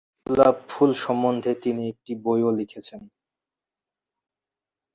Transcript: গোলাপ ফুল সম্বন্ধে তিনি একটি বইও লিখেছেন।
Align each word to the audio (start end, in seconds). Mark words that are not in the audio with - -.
গোলাপ 0.27 0.57
ফুল 0.69 0.91
সম্বন্ধে 1.03 1.51
তিনি 1.63 1.81
একটি 1.91 2.11
বইও 2.23 2.49
লিখেছেন। 2.59 3.01